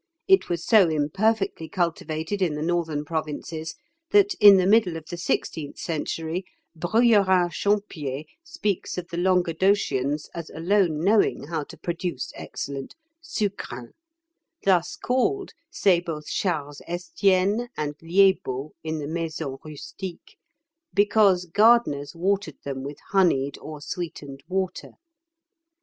[0.27, 3.75] It was so imperfectly cultivated in the northern provinces,
[4.09, 6.43] that, in the middle of the sixteenth century,
[6.75, 13.93] Bruyérin Champier speaks of the Languedocians as alone knowing how to produce excellent sucrins
[14.63, 20.35] "thus called," say both Charles Estienne and Liébault in the "Maison Rustique,"
[20.95, 24.93] "because gardeners watered them with honeyed or sweetened water."